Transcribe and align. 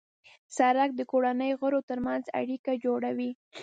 سړک 0.57 0.89
د 0.95 1.01
کورنۍ 1.11 1.51
غړو 1.59 1.79
ترمنځ 1.89 2.23
اړیکه 2.39 2.71
جوړوي. 2.83 3.31